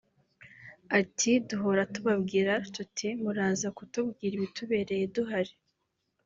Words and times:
Ati 0.99 1.31
“Duhora 1.49 1.83
tubabwira 1.93 2.53
tuti 2.75 3.07
muraza 3.21 3.67
kutubwira 3.77 4.33
ibitubereye 4.35 5.05
duhari 5.15 5.53